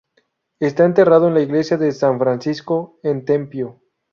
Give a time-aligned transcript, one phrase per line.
[0.59, 3.83] Está enterrado en la iglesia de San Francisco en Tempio.